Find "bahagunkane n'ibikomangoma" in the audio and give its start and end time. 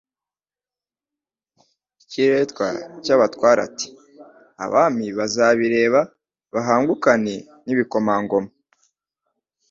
6.53-8.51